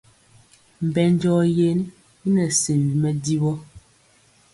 Mbɛnjɔ 0.87 1.35
yen 1.57 1.79
i 2.25 2.29
nɛ 2.33 2.43
sewi 2.61 2.91
mɛdivɔ. 3.01 3.51